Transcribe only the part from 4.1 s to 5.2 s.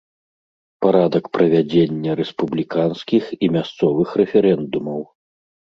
рэферэндумаў.